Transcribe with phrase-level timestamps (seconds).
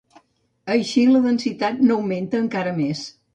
[0.75, 3.05] Així, la densitat n'augmenta encara més.